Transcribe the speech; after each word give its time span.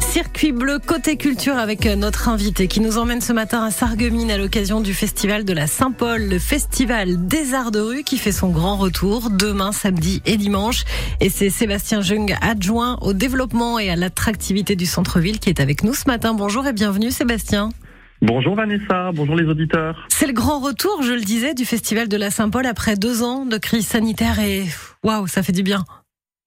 Circuit 0.00 0.52
bleu 0.52 0.78
côté 0.78 1.16
culture 1.16 1.56
avec 1.56 1.84
notre 1.84 2.28
invité 2.28 2.68
qui 2.68 2.80
nous 2.80 2.96
emmène 2.96 3.20
ce 3.20 3.32
matin 3.32 3.62
à 3.62 3.70
Sarreguemines 3.70 4.30
à 4.30 4.38
l'occasion 4.38 4.80
du 4.80 4.94
festival 4.94 5.44
de 5.44 5.52
la 5.52 5.66
Saint-Paul, 5.66 6.22
le 6.22 6.38
festival 6.38 7.26
des 7.26 7.54
arts 7.54 7.70
de 7.70 7.80
rue 7.80 8.02
qui 8.02 8.16
fait 8.16 8.32
son 8.32 8.48
grand 8.48 8.76
retour 8.76 9.30
demain, 9.30 9.72
samedi 9.72 10.22
et 10.24 10.36
dimanche. 10.36 10.84
Et 11.20 11.28
c'est 11.28 11.50
Sébastien 11.50 12.00
Jung, 12.00 12.34
adjoint 12.40 12.98
au 13.02 13.12
développement 13.12 13.78
et 13.78 13.90
à 13.90 13.96
l'attractivité 13.96 14.76
du 14.76 14.86
centre-ville 14.86 15.38
qui 15.38 15.50
est 15.50 15.60
avec 15.60 15.84
nous 15.84 15.94
ce 15.94 16.04
matin. 16.06 16.32
Bonjour 16.32 16.66
et 16.66 16.72
bienvenue 16.72 17.10
Sébastien. 17.10 17.68
Bonjour 18.22 18.54
Vanessa, 18.54 19.10
bonjour 19.12 19.36
les 19.36 19.44
auditeurs. 19.44 20.06
C'est 20.08 20.26
le 20.26 20.32
grand 20.32 20.60
retour, 20.60 21.02
je 21.02 21.12
le 21.12 21.20
disais, 21.20 21.52
du 21.52 21.66
festival 21.66 22.08
de 22.08 22.16
la 22.16 22.30
Saint-Paul 22.30 22.64
après 22.64 22.96
deux 22.96 23.22
ans 23.22 23.44
de 23.44 23.58
crise 23.58 23.86
sanitaire 23.86 24.40
et 24.40 24.64
waouh, 25.04 25.26
ça 25.26 25.42
fait 25.42 25.52
du 25.52 25.62
bien. 25.62 25.84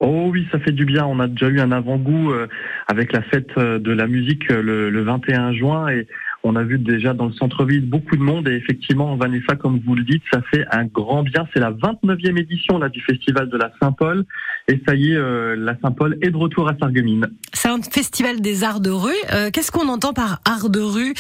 Oh 0.02 0.29
oui, 0.31 0.47
ça 0.50 0.59
fait 0.59 0.71
du 0.71 0.86
bien. 0.86 1.05
On 1.05 1.20
a 1.20 1.27
déjà 1.27 1.50
eu 1.50 1.59
un 1.59 1.73
avant-goût 1.73 2.32
euh, 2.32 2.47
avec 2.87 3.11
la 3.11 3.21
fête 3.21 3.50
euh, 3.57 3.79
de 3.79 3.92
la 3.92 4.07
musique 4.07 4.50
euh, 4.50 4.61
le, 4.61 4.89
le 4.89 5.04
21 5.04 5.51
juin 5.51 5.89
et 5.89 6.07
on 6.41 6.55
a 6.55 6.64
vu 6.64 6.79
déjà 6.79 7.14
dans 7.14 7.25
le 7.25 7.33
centre-ville 7.33 7.86
beaucoup 7.86 8.15
de 8.15 8.21
monde 8.21 8.47
et 8.47 8.54
effectivement, 8.54 9.18
Vanessa, 9.18 9.57
comme 9.57 9.82
vous 9.86 9.96
le 9.96 10.04
dites, 10.04 10.24
ça 10.32 10.41
fait 10.54 10.64
un 10.71 10.86
grand 10.86 11.24
bien. 11.24 11.46
C'est 11.54 11.60
la 11.60 11.71
29e 11.71 12.39
édition 12.39 12.77
là 12.77 12.88
du 12.88 13.01
festival 13.01 13.50
de 13.50 13.57
la 13.57 13.74
Saint-Paul 13.82 14.24
et 14.69 14.82
ça 14.88 14.96
y 14.96 15.11
est, 15.11 15.55
la 15.57 15.77
Saint-Paul 15.82 16.18
est 16.21 16.29
de 16.29 16.38
retour 16.38 16.69
à 16.69 16.77
Sarreguemines. 16.79 17.27
C'est 17.52 17.68
un 17.68 17.82
festival 17.82 18.39
des 18.39 18.63
arts 18.63 18.79
de 18.79 18.89
rue. 18.89 19.11
Qu'est-ce 19.52 19.69
qu'on 19.69 19.89
entend 19.89 20.13
par 20.13 20.39
art 20.46 20.69
de 20.69 20.79
rue? 20.79 21.13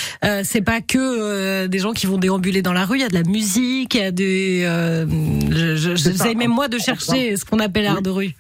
C'est 0.43 0.63
pas 0.63 0.79
que 0.79 1.67
des 1.67 1.79
gens 1.79 1.91
qui 1.91 2.05
vont 2.05 2.17
déambuler 2.17 2.61
dans 2.61 2.71
la 2.71 2.85
rue. 2.85 2.99
Il 2.99 3.01
y 3.01 3.03
a 3.03 3.09
de 3.09 3.13
la 3.13 3.23
musique, 3.23 3.95
il 3.95 4.01
y 4.01 4.03
a 4.05 4.11
des. 4.11 4.65
J'essaie 5.75 6.33
même 6.33 6.51
moi 6.51 6.69
de 6.69 6.77
chercher 6.77 7.35
ce 7.35 7.43
qu'on 7.43 7.59
appelle 7.59 7.87
art 7.87 8.01
de 8.01 8.09
rue. 8.09 8.35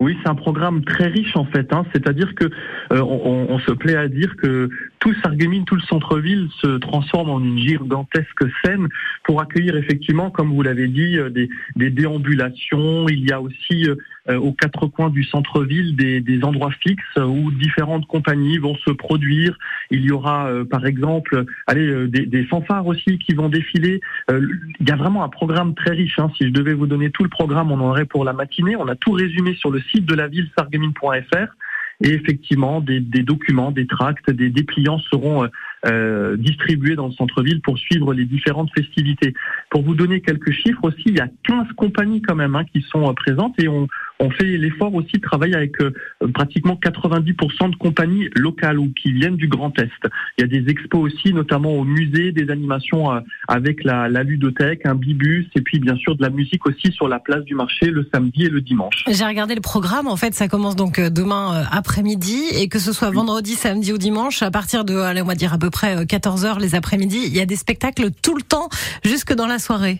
Oui, 0.00 0.16
c'est 0.22 0.30
un 0.30 0.34
programme 0.34 0.82
très 0.82 1.08
riche 1.08 1.36
en 1.36 1.44
fait. 1.44 1.70
Hein. 1.74 1.84
C'est-à-dire 1.92 2.34
que 2.34 2.46
euh, 2.46 3.02
on, 3.02 3.58
se 3.58 3.70
plaît 3.70 3.96
à 3.96 4.08
dire 4.08 4.34
que 4.36 4.70
tout 4.98 5.12
Sarreguemines, 5.22 5.66
tout 5.66 5.74
le 5.74 5.82
centre-ville 5.82 6.48
se 6.62 6.78
transforme 6.78 7.28
en 7.28 7.38
une 7.38 7.58
gigantesque 7.58 8.44
scène 8.64 8.88
pour 9.24 9.42
accueillir 9.42 9.76
effectivement, 9.76 10.30
comme 10.30 10.54
vous 10.54 10.62
l'avez 10.62 10.88
dit, 10.88 11.18
euh, 11.18 11.28
des, 11.28 11.50
déambulations. 11.90 13.10
Il 13.10 13.28
y 13.28 13.32
a 13.32 13.42
aussi 13.42 13.90
euh, 14.30 14.38
aux 14.38 14.52
quatre 14.52 14.86
coins 14.86 15.10
du 15.10 15.22
centre-ville 15.22 15.94
des, 15.96 16.40
endroits 16.44 16.72
fixes 16.80 17.16
où 17.18 17.50
différentes 17.52 18.06
compagnies 18.06 18.56
vont 18.56 18.76
se 18.76 18.90
produire. 18.92 19.58
Il 19.90 20.04
y 20.04 20.12
aura 20.12 20.48
par 20.70 20.86
exemple, 20.86 21.44
allez, 21.66 22.06
des, 22.08 22.26
des, 22.26 22.44
fanfares 22.44 22.86
aussi 22.86 23.18
qui 23.18 23.34
vont 23.34 23.48
défiler. 23.48 24.00
il 24.28 24.88
y 24.88 24.92
a 24.92 24.96
vraiment 24.96 25.24
un 25.24 25.28
programme 25.28 25.74
très 25.74 25.90
riche. 25.90 26.18
Hein. 26.18 26.30
Si 26.36 26.44
je 26.44 26.50
devais 26.50 26.74
vous 26.74 26.86
donner 26.86 27.10
tout 27.10 27.24
le 27.24 27.28
programme, 27.28 27.72
on 27.72 27.80
en 27.80 27.90
aurait 27.90 28.04
pour 28.04 28.24
la 28.24 28.32
matinée. 28.32 28.76
On 28.76 28.88
a 28.88 28.94
tout 28.94 29.12
résumé 29.12 29.54
sur 29.54 29.70
le 29.70 29.80
site 29.80 30.06
de 30.06 30.14
la 30.14 30.28
ville 30.28 30.48
sarguemines.fr 30.56 31.54
et 32.02 32.14
effectivement 32.14 32.80
des, 32.80 33.00
documents, 33.00 33.70
des 33.70 33.86
tracts, 33.86 34.30
des 34.30 34.48
dépliants 34.48 34.98
seront 34.98 35.44
euh, 35.44 35.48
euh, 35.86 36.36
distribués 36.36 36.96
dans 36.96 37.06
le 37.06 37.12
centre-ville 37.12 37.60
pour 37.60 37.78
suivre 37.78 38.14
les 38.14 38.24
différentes 38.24 38.70
festivités. 38.74 39.34
Pour 39.70 39.82
vous 39.82 39.94
donner 39.94 40.20
quelques 40.20 40.52
chiffres 40.52 40.84
aussi, 40.84 41.02
il 41.06 41.16
y 41.16 41.20
a 41.20 41.28
15 41.44 41.68
compagnies 41.76 42.22
quand 42.22 42.34
même 42.34 42.56
hein, 42.56 42.64
qui 42.72 42.82
sont 42.82 43.08
euh, 43.08 43.12
présentes 43.12 43.54
et 43.62 43.68
on, 43.68 43.86
on 44.20 44.30
fait 44.30 44.58
l'effort 44.58 44.94
aussi 44.94 45.12
de 45.14 45.20
travailler 45.20 45.56
avec 45.56 45.80
euh, 45.80 45.92
pratiquement 46.34 46.78
90% 46.80 47.70
de 47.70 47.76
compagnies 47.76 48.28
locales 48.34 48.78
ou 48.78 48.92
qui 48.92 49.12
viennent 49.12 49.36
du 49.36 49.48
Grand 49.48 49.76
Est. 49.78 49.90
Il 50.38 50.42
y 50.42 50.44
a 50.44 50.46
des 50.46 50.70
expos 50.70 51.00
aussi, 51.00 51.32
notamment 51.32 51.72
au 51.72 51.84
musée, 51.84 52.30
des 52.30 52.50
animations 52.50 53.12
euh, 53.12 53.20
avec 53.48 53.82
la, 53.82 54.08
la 54.08 54.22
ludothèque, 54.22 54.84
un 54.84 54.94
bibus 54.94 55.46
et 55.54 55.62
puis 55.62 55.80
bien 55.80 55.96
sûr 55.96 56.16
de 56.16 56.22
la 56.22 56.30
musique 56.30 56.66
aussi 56.66 56.92
sur 56.92 57.08
la 57.08 57.18
place 57.18 57.44
du 57.44 57.54
marché 57.54 57.86
le 57.86 58.06
samedi 58.12 58.44
et 58.44 58.50
le 58.50 58.60
dimanche. 58.60 59.04
J'ai 59.10 59.24
regardé 59.24 59.54
le 59.54 59.62
programme, 59.62 60.06
en 60.06 60.16
fait 60.16 60.34
ça 60.34 60.48
commence 60.48 60.76
donc 60.76 60.98
euh, 60.98 61.08
demain 61.08 61.64
après-midi 61.72 62.42
et 62.54 62.68
que 62.68 62.78
ce 62.78 62.92
soit 62.92 63.10
vendredi, 63.10 63.54
samedi 63.54 63.92
ou 63.92 63.98
dimanche, 63.98 64.42
à 64.42 64.50
partir 64.50 64.84
de, 64.84 64.96
allez, 64.96 65.22
on 65.22 65.26
va 65.26 65.34
dire 65.34 65.54
à 65.54 65.58
peu 65.58 65.70
près 65.70 66.04
14h 66.04 66.60
les 66.60 66.74
après-midi, 66.74 67.18
il 67.26 67.34
y 67.34 67.40
a 67.40 67.46
des 67.46 67.56
spectacles 67.56 68.10
tout 68.22 68.36
le 68.36 68.42
temps 68.42 68.68
jusque 69.02 69.34
dans 69.34 69.46
la 69.46 69.58
soirée. 69.58 69.98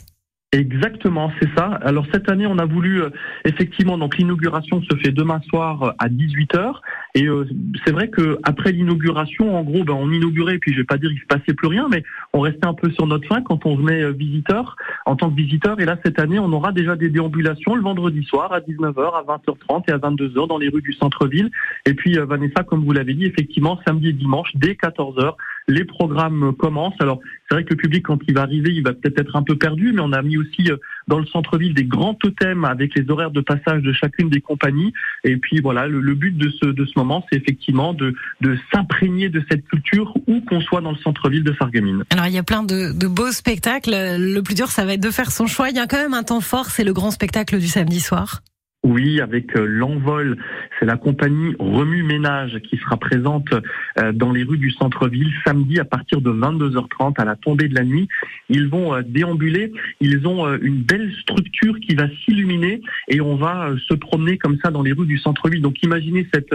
Exactement, 0.53 1.31
c'est 1.41 1.49
ça. 1.57 1.79
Alors 1.81 2.07
cette 2.13 2.29
année, 2.29 2.45
on 2.45 2.59
a 2.59 2.65
voulu 2.65 3.03
euh, 3.03 3.11
effectivement 3.45 3.97
donc 3.97 4.19
l'inauguration 4.19 4.83
se 4.83 4.97
fait 4.97 5.13
demain 5.13 5.41
soir 5.49 5.83
euh, 5.85 5.91
à 6.01 6.09
18h 6.09 6.75
et 7.15 7.27
euh, 7.27 7.47
c'est 7.85 7.93
vrai 7.93 8.09
que 8.09 8.37
après 8.43 8.73
l'inauguration, 8.73 9.57
en 9.57 9.63
gros, 9.63 9.85
ben, 9.85 9.93
on 9.93 10.11
inaugurait 10.11 10.59
puis 10.59 10.73
je 10.73 10.79
vais 10.79 10.85
pas 10.85 10.99
dire 10.99 11.11
qu'il 11.11 11.21
se 11.21 11.27
passait 11.27 11.55
plus 11.55 11.69
rien, 11.69 11.87
mais 11.89 12.03
on 12.33 12.41
restait 12.41 12.67
un 12.67 12.75
peu 12.75 12.91
sur 12.91 13.07
notre 13.07 13.29
fin 13.29 13.43
quand 13.43 13.65
on 13.65 13.77
venait 13.77 14.11
visiteur 14.11 14.75
en 15.07 15.15
tant 15.15 15.31
que 15.31 15.37
visiteur. 15.37 15.79
Et 15.79 15.85
là 15.85 15.97
cette 16.05 16.19
année, 16.19 16.41
on 16.41 16.53
aura 16.53 16.73
déjà 16.73 16.97
des 16.97 17.11
déambulations 17.11 17.77
le 17.77 17.83
vendredi 17.83 18.25
soir 18.25 18.53
à 18.53 18.59
19h, 18.59 18.99
à 18.99 19.23
20h30 19.23 19.85
et 19.87 19.93
à 19.93 19.99
22h 19.99 20.49
dans 20.49 20.59
les 20.59 20.69
rues 20.69 20.83
du 20.83 20.95
centre-ville. 20.95 21.53
Et 21.87 21.95
puis 21.95 22.19
Vanessa, 22.19 22.65
comme 22.65 22.85
vous 22.85 22.93
l'avez 22.93 23.15
dit, 23.15 23.25
effectivement 23.25 23.79
samedi 23.87 24.09
et 24.09 24.13
dimanche 24.13 24.51
dès 24.57 24.73
14h, 24.73 25.37
les 25.69 25.85
programmes 25.85 26.53
commencent. 26.57 27.01
Alors 27.01 27.21
c'est 27.49 27.55
vrai 27.55 27.65
que 27.65 27.71
le 27.71 27.77
public 27.77 28.05
quand 28.05 28.19
il 28.27 28.35
va 28.35 28.43
arriver, 28.43 28.73
il 28.73 28.83
va 28.83 28.93
peut-être 28.93 29.19
être 29.19 29.37
un 29.37 29.43
peu 29.43 29.57
perdu, 29.57 29.93
mais 29.93 30.01
on 30.01 30.13
a 30.13 30.23
mis 30.23 30.37
aussi 30.37 30.71
euh, 30.71 30.77
dans 31.09 31.19
le 31.19 31.27
centre-ville 31.27 31.75
des 31.75 31.85
grands 31.85 32.15
totems 32.15 32.65
avec 32.65 32.95
les 32.95 33.09
horaires 33.11 33.31
de 33.31 33.41
passage 33.41 33.83
de 33.83 33.93
chacune 33.93 34.31
des 34.31 34.41
compagnies. 34.41 34.93
Et 35.25 35.37
puis 35.37 35.61
voilà, 35.61 35.87
le, 35.87 36.15
but 36.15 36.37
de 36.37 36.51
ce, 36.51 36.67
de 36.67 36.85
ce 36.85 36.93
moment, 36.97 37.25
c'est 37.31 37.39
effectivement 37.39 37.95
de, 37.95 38.15
de 38.41 38.57
s'imprégner 38.73 39.29
de 39.29 39.43
cette 39.51 39.67
culture 39.67 40.15
où 40.27 40.41
qu'on 40.43 40.61
soit 40.61 40.81
dans 40.81 40.93
le 40.93 40.99
centre-ville 40.99 41.45
de 41.45 41.55
Sarreguemines. 41.55 42.05
Alors 42.11 42.27
il 42.27 42.35
y 42.35 42.39
a 42.39 42.43
plein 42.43 42.63
de, 42.63 42.93
de 42.93 43.07
beaux 43.07 43.33
spectacles. 43.33 43.91
Le 43.91 44.41
plus 44.41 44.55
dur, 44.55 44.69
ça 44.69 44.85
va 44.85 44.95
être 44.95 45.03
de 45.03 45.11
faire 45.11 45.31
son 45.31 45.47
choix. 45.47 45.71
Il 45.71 45.77
y 45.77 45.81
a 45.81 45.87
quand 45.87 45.99
même 45.99 46.15
un 46.15 46.23
temps 46.23 46.41
fort, 46.41 46.67
c'est 46.67 46.85
le 46.85 46.93
grand 46.93 47.11
spectacle 47.11 47.59
du 47.59 47.67
samedi 47.67 48.01
soir. 48.01 48.43
Oui, 48.83 49.21
avec 49.21 49.55
euh, 49.57 49.67
l'envol, 49.67 50.39
c'est 50.79 50.87
la 50.87 50.97
compagnie 50.97 51.55
Remue 51.59 52.03
Ménage 52.03 52.59
qui 52.61 52.79
sera 52.79 52.97
présente 52.97 53.53
euh, 53.99 54.13
dans 54.13 54.33
les 54.33 54.43
rues 54.43 54.57
du 54.57 54.71
centre-ville 54.71 55.31
samedi 55.47 55.79
à 55.79 55.85
partir 55.85 56.23
de 56.23 56.31
22h30 56.31 57.21
à 57.21 57.27
la 57.27 57.37
tombée 57.37 57.69
de 57.69 57.75
la 57.75 57.85
nuit. 57.85 58.09
Ils 58.49 58.69
vont 58.69 58.95
euh, 58.95 59.03
déambuler, 59.03 59.71
ils 60.01 60.27
ont 60.27 60.51
une 60.57 60.83
belle 60.83 61.13
structure 61.21 61.79
qui 61.81 61.95
va 61.95 62.09
s'illuminer 62.25 62.81
et 63.09 63.21
on 63.21 63.37
va 63.37 63.69
se 63.87 63.93
promener 63.93 64.39
comme 64.39 64.59
ça 64.65 64.71
dans 64.71 64.83
les 64.83 64.93
rues 64.93 65.07
du 65.07 65.19
centre-ville. 65.19 65.61
Donc 65.61 65.83
imaginez 65.83 66.27
cette, 66.33 66.55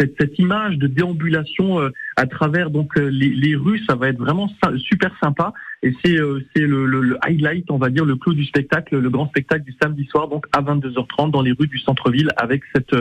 cette, 0.00 0.16
cette 0.18 0.38
image 0.40 0.78
de 0.78 0.88
déambulation 0.88 1.78
à 2.16 2.26
travers 2.26 2.70
donc 2.70 2.98
les, 2.98 3.28
les 3.28 3.54
rues, 3.54 3.80
ça 3.88 3.94
va 3.94 4.08
être 4.08 4.18
vraiment 4.18 4.50
super 4.78 5.14
sympa. 5.22 5.52
Et 5.82 5.92
c'est 6.04 6.16
c'est 6.54 6.62
le, 6.62 6.86
le, 6.86 7.00
le, 7.00 7.18
highlight, 7.22 7.70
on 7.70 7.78
va 7.78 7.90
dire, 7.90 8.04
le 8.04 8.14
clou 8.16 8.34
du 8.34 8.44
spectacle, 8.44 8.98
le 8.98 9.10
grand 9.10 9.28
spectacle 9.28 9.64
du 9.64 9.74
samedi 9.82 10.04
soir, 10.06 10.28
donc 10.28 10.46
à 10.52 10.62
22h30 10.62 11.30
dans 11.30 11.42
les 11.42 11.52
rues 11.52 11.66
du 11.66 11.78
centre-ville 11.78 12.30
avec 12.36 12.62
cette, 12.74 12.94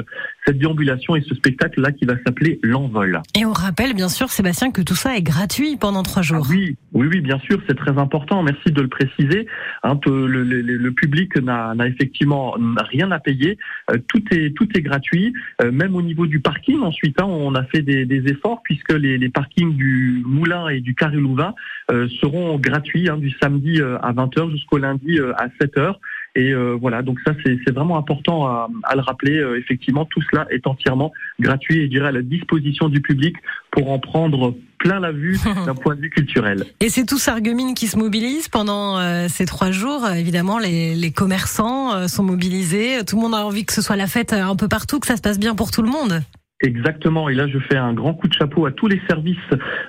cette 0.46 0.58
déambulation 0.58 1.16
et 1.16 1.22
ce 1.22 1.36
spectacle-là 1.36 1.92
qui 1.92 2.06
va 2.06 2.16
s'appeler 2.26 2.60
L'Envol. 2.64 3.22
Et 3.38 3.46
on 3.46 3.54
rappelle 3.54 3.94
bien 3.94 4.10
sûr, 4.10 4.30
Sébastien, 4.30 4.72
que 4.72 4.82
tout 4.82 4.96
ça 4.96 5.16
est 5.16 5.22
gratuit 5.22 5.78
pendant 5.78 6.04
trois 6.04 6.24
jours. 6.24 6.46
Ah 6.50 6.52
oui, 6.52 6.76
oui, 6.94 7.08
oui, 7.12 7.22
bien 7.22 7.40
sûr, 7.40 7.62
c'est 7.68 7.78
très 7.78 7.98
important. 7.98 8.42
Merci 8.42 8.72
de 8.72 8.82
le 8.82 8.88
préciser. 8.88 9.46
Hein, 9.84 10.00
le, 10.06 10.26
le, 10.26 10.62
le, 10.62 10.92
public 10.92 11.38
n'a 11.38 11.76
effectivement 11.88 12.56
rien 12.90 13.12
à 13.12 13.20
payer. 13.20 13.58
Euh, 13.92 13.98
tout 14.08 14.24
est 14.32 14.56
tout 14.56 14.68
est 14.76 14.82
gratuit, 14.82 15.34
euh, 15.62 15.72
même 15.72 15.96
au 15.96 16.02
niveau 16.02 16.26
du 16.26 16.40
parking. 16.40 16.80
Ensuite, 16.82 17.20
hein, 17.22 17.26
on 17.26 17.56
a 17.56 17.64
fait 17.66 17.82
des, 17.82 18.06
des 18.06 18.32
efforts 18.32 18.62
puisque 18.64 18.92
les, 18.92 19.18
les, 19.18 19.30
parkings 19.30 19.76
du 19.76 20.22
Moulin 20.26 20.68
et 20.70 20.82
du 20.82 20.96
Carré 20.96 21.18
Louvain 21.18 21.54
euh, 21.92 22.08
seront 22.20 22.58
gratuits 22.58 22.71
hein, 22.74 23.18
du 23.18 23.32
samedi 23.42 23.82
à 23.82 24.14
20h 24.14 24.52
jusqu'au 24.52 24.78
lundi 24.78 25.20
à 25.38 25.48
7h. 25.62 25.96
Et 26.36 26.54
euh, 26.54 26.78
voilà, 26.80 27.02
donc 27.02 27.20
ça 27.26 27.34
c'est 27.44 27.72
vraiment 27.72 27.98
important 27.98 28.46
à, 28.46 28.70
à 28.84 28.96
le 28.96 29.02
rappeler. 29.02 29.38
Euh, 29.38 29.60
effectivement, 29.60 30.06
tout 30.06 30.22
cela 30.32 30.48
est 30.50 30.66
entièrement 30.66 31.12
gratuit 31.40 31.80
et 31.80 31.84
je 31.84 31.90
dirais 31.90 32.08
à 32.08 32.12
la 32.12 32.22
disposition 32.22 32.88
du 32.88 33.02
public 33.02 33.36
pour 33.72 33.92
en 33.92 34.00
prendre 34.00 34.56
plein 34.78 35.02
la 35.02 35.12
vue 35.12 35.38
d'un 35.66 35.76
point 35.76 35.96
de 35.96 36.02
vue 36.02 36.10
culturel. 36.10 36.64
Et 36.80 36.90
c'est 36.90 37.06
tout 37.06 37.18
Sarreguemines 37.18 37.74
qui 37.74 37.88
se 37.88 37.98
mobilise 37.98 38.48
pendant 38.48 38.98
euh, 38.98 39.28
ces 39.28 39.46
trois 39.46 39.72
jours. 39.72 40.08
Évidemment, 40.08 40.58
les, 40.58 40.96
les 40.96 41.12
commerçants 41.12 42.08
sont 42.08 42.24
mobilisés. 42.24 43.04
Tout 43.06 43.18
le 43.18 43.24
monde 43.24 43.36
a 43.36 43.46
envie 43.46 43.66
que 43.66 43.74
ce 43.74 43.82
soit 43.82 43.98
la 43.98 44.08
fête 44.08 44.32
un 44.32 44.56
peu 44.56 44.70
partout, 44.70 45.00
que 45.00 45.08
ça 45.08 45.18
se 45.18 45.22
passe 45.22 45.40
bien 45.40 45.54
pour 45.54 45.72
tout 45.72 45.82
le 45.82 45.90
monde. 45.90 46.22
Exactement. 46.64 47.28
Et 47.28 47.34
là, 47.34 47.48
je 47.48 47.58
fais 47.58 47.78
un 47.78 47.94
grand 47.94 48.14
coup 48.14 48.28
de 48.28 48.34
chapeau 48.34 48.66
à 48.66 48.72
tous 48.72 48.88
les 48.88 49.02
services 49.10 49.38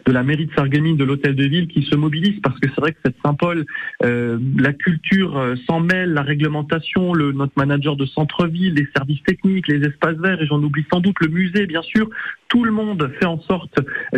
de 0.07 0.13
la 0.13 0.23
mairie 0.23 0.47
de 0.47 0.55
Sarreguemines, 0.55 0.97
de 0.97 1.05
l'hôtel 1.05 1.35
de 1.35 1.45
ville, 1.45 1.69
qui 1.69 1.83
se 1.83 1.95
mobilisent 1.97 2.41
parce 2.43 2.59
que 2.59 2.69
c'est 2.69 2.81
vrai 2.81 2.93
que 2.93 2.99
cette 3.05 3.17
Saint-Paul, 3.25 3.67
euh, 4.05 4.39
la 4.59 4.73
culture 4.73 5.37
euh, 5.37 5.55
s'en 5.67 5.81
mêle, 5.81 6.15
la 6.15 6.23
réglementation, 6.23 7.13
le, 7.13 7.33
notre 7.33 7.53
manager 7.57 7.97
de 7.97 8.07
centre-ville, 8.07 8.75
les 8.75 8.89
services 8.97 9.23
techniques, 9.25 9.69
les 9.69 9.87
espaces 9.87 10.17
verts, 10.17 10.41
et 10.41 10.47
j'en 10.47 10.63
oublie 10.63 10.87
sans 10.91 11.01
doute 11.01 11.17
le 11.21 11.29
musée, 11.29 11.67
bien 11.67 11.83
sûr. 11.83 12.09
Tout 12.53 12.65
le 12.65 12.71
monde 12.71 13.11
fait 13.19 13.25
en 13.25 13.41
sorte 13.41 13.73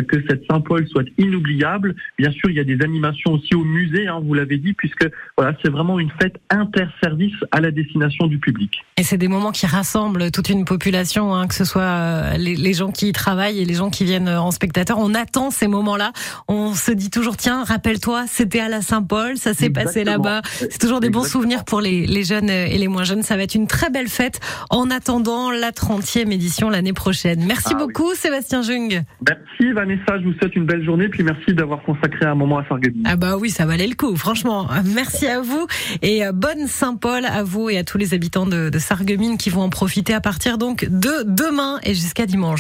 que 0.09 0.17
cette 0.29 0.43
Saint-Paul 0.51 0.89
soit 0.89 1.05
inoubliable. 1.19 1.95
Bien 2.19 2.33
sûr, 2.33 2.51
il 2.51 2.57
y 2.57 2.61
a 2.61 2.65
des 2.65 2.83
animations 2.83 3.31
aussi 3.31 3.55
au 3.55 3.63
musée, 3.63 4.09
hein, 4.09 4.21
vous 4.21 4.35
l'avez 4.35 4.59
dit, 4.59 4.73
puisque 4.73 5.09
voilà, 5.39 5.57
c'est 5.63 5.71
vraiment 5.71 6.01
une 6.01 6.11
fête 6.21 6.35
interservice 6.51 7.37
à 7.53 7.61
la 7.61 7.71
destination 7.71 8.27
du 8.27 8.41
public. 8.41 8.73
Et 8.97 9.05
c'est 9.05 9.19
des 9.19 9.29
moments 9.29 9.53
qui 9.53 9.67
rassemblent 9.67 10.33
toute 10.33 10.49
une 10.49 10.65
population, 10.65 11.33
hein, 11.33 11.47
que 11.47 11.55
ce 11.55 11.65
soit 11.65 11.83
euh, 11.83 12.37
les, 12.37 12.57
les, 12.57 12.73
gens 12.73 12.91
qui 12.91 13.09
y 13.09 13.13
travaillent 13.13 13.61
et 13.61 13.65
les 13.65 13.75
gens 13.75 13.89
qui 13.89 14.05
viennent 14.05 14.29
en 14.29 14.51
spectateur. 14.51 14.99
On 14.99 15.15
attend 15.15 15.53
ces 15.53 15.69
moments-là. 15.69 16.11
On 16.49 16.75
se 16.75 16.91
dit 16.91 17.11
toujours, 17.11 17.37
tiens, 17.37 17.63
rappelle-toi, 17.63 18.25
c'était 18.27 18.61
à 18.61 18.69
la 18.69 18.83
Saint-Paul, 18.83 19.37
ça 19.37 19.55
s'est 19.55 19.71
passé 19.71 20.03
là-bas. 20.03 20.43
C'est 20.45 20.81
toujours 20.81 20.99
des 20.99 21.11
bons 21.11 21.25
souvenirs 21.25 21.65
pour 21.65 21.81
les, 21.81 22.05
les 22.05 22.25
jeunes 22.25 22.51
et 22.51 22.77
les 22.79 22.89
moins 22.89 23.05
jeunes. 23.05 23.23
Ça 23.23 23.37
va 23.37 23.45
être 23.45 23.55
une 23.55 23.69
très 23.69 23.91
belle 23.91 24.09
fête 24.09 24.41
en 24.71 24.91
attendant 24.91 25.53
la 25.53 25.71
30e 25.71 26.33
édition 26.33 26.69
l'année 26.69 26.93
prochaine. 26.93 27.45
Merci 27.47 27.75
ah 27.75 27.79
beaucoup, 27.79 28.13
Sébastien 28.25 28.63
Jung. 28.63 29.03
Merci, 29.29 29.73
Vanessa. 29.75 30.19
Je 30.19 30.25
vous 30.25 30.33
souhaite 30.39 30.57
une 30.57 30.65
belle 30.65 30.83
journée. 30.83 31.09
Puis 31.11 31.23
merci 31.23 31.53
d'avoir 31.53 31.83
consacré 31.83 32.25
un 32.25 32.35
moment 32.35 32.57
à 32.57 32.65
Sarreguemines. 32.67 33.03
Ah 33.05 33.17
bah 33.17 33.37
oui, 33.37 33.51
ça 33.51 33.67
valait 33.67 33.87
le 33.87 33.95
coup, 33.95 34.17
franchement. 34.17 34.67
Merci 34.95 35.27
à 35.27 35.43
vous 35.43 35.67
et 36.01 36.25
euh, 36.25 36.33
bonne 36.33 36.67
Saint-Paul 36.67 37.27
à 37.27 37.43
vous 37.43 37.69
et 37.69 37.77
à 37.77 37.85
tous 37.85 37.99
les 37.99 38.15
habitants 38.15 38.47
de, 38.47 38.71
de 38.71 38.79
Sarreguemines 38.79 39.37
qui 39.37 39.51
vont 39.51 39.61
en 39.61 39.69
profiter 39.69 40.15
à 40.15 40.23
partir 40.23 40.57
donc 40.57 40.87
de 40.87 41.23
demain 41.27 41.81
et 41.83 41.93
jusqu'à 41.93 42.25
dimanche. 42.25 42.53